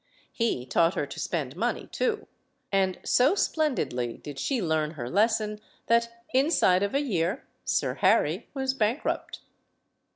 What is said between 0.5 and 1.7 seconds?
taught her to spend